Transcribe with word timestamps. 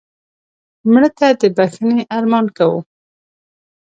مړه 0.91 1.09
ته 1.17 1.27
د 1.41 1.43
بښنې 1.57 2.03
ارمان 2.17 2.45
کوو 2.57 2.79